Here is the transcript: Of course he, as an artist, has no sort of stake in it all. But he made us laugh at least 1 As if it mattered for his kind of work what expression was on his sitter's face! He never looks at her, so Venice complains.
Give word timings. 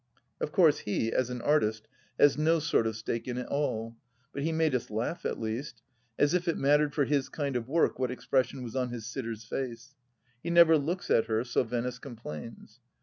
Of 0.39 0.51
course 0.51 0.79
he, 0.79 1.11
as 1.13 1.29
an 1.29 1.43
artist, 1.43 1.87
has 2.19 2.35
no 2.35 2.57
sort 2.57 2.87
of 2.87 2.95
stake 2.95 3.27
in 3.27 3.37
it 3.37 3.45
all. 3.45 3.97
But 4.33 4.41
he 4.41 4.51
made 4.51 4.73
us 4.73 4.89
laugh 4.89 5.27
at 5.27 5.39
least 5.39 5.83
1 6.15 6.23
As 6.25 6.33
if 6.33 6.47
it 6.47 6.57
mattered 6.57 6.95
for 6.95 7.05
his 7.05 7.29
kind 7.29 7.55
of 7.55 7.69
work 7.69 7.99
what 7.99 8.09
expression 8.09 8.63
was 8.63 8.75
on 8.75 8.89
his 8.89 9.05
sitter's 9.05 9.43
face! 9.43 9.93
He 10.41 10.49
never 10.49 10.75
looks 10.75 11.11
at 11.11 11.25
her, 11.25 11.43
so 11.43 11.63
Venice 11.63 11.99
complains. 11.99 12.79